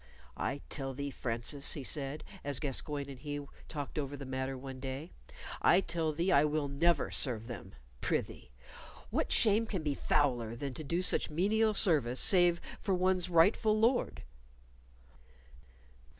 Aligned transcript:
"I 0.35 0.61
tell 0.67 0.95
thee, 0.95 1.11
Francis," 1.11 1.73
he 1.73 1.83
said, 1.83 2.23
as 2.43 2.59
Gascoyne 2.59 3.07
and 3.07 3.19
he 3.19 3.45
talked 3.67 3.99
over 3.99 4.17
the 4.17 4.25
matter 4.25 4.57
one 4.57 4.79
day 4.79 5.11
"I 5.61 5.79
tell 5.79 6.11
thee 6.11 6.31
I 6.31 6.43
will 6.43 6.67
never 6.67 7.11
serve 7.11 7.45
them. 7.45 7.73
Prithee, 8.01 8.49
what 9.11 9.31
shame 9.31 9.67
can 9.67 9.83
be 9.83 9.93
fouler 9.93 10.55
than 10.55 10.73
to 10.73 10.83
do 10.83 11.03
such 11.03 11.29
menial 11.29 11.75
service, 11.75 12.19
saving 12.19 12.61
for 12.81 12.95
one's 12.95 13.29
rightful 13.29 13.77
Lord?" 13.79 14.23